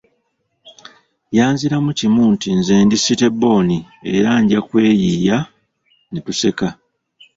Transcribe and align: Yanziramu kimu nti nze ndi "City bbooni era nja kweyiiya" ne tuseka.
Yanziramu 1.37 1.91
kimu 1.99 2.21
nti 2.33 2.49
nze 2.57 2.75
ndi 2.85 2.97
"City 3.05 3.27
bbooni 3.33 3.77
era 4.15 4.31
nja 4.41 4.59
kweyiiya" 4.67 5.37
ne 6.11 6.19
tuseka. 6.25 6.67